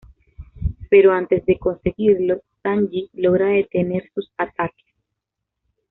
[0.89, 4.95] Pero antes de conseguirlo, Sanji logra detener sus ataques.